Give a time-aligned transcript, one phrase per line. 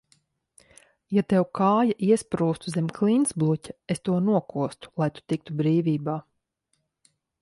[1.17, 6.17] Ja tev kāja iesprūstu zem klintsbluķa, es to nokostu, lai tu tiktu brīvībā.